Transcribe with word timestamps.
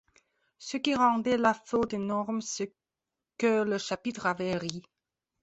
Ce 0.57 0.77
qui 0.77 0.95
rendait 0.95 1.37
la 1.37 1.53
faute 1.53 1.93
énorme, 1.93 2.41
c’est 2.41 2.73
que 3.37 3.61
le 3.61 3.77
chapitre 3.77 4.25
avait 4.25 4.57
ri. 4.57 4.81